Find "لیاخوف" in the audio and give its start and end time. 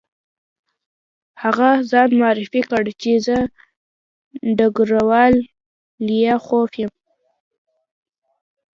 6.07-6.71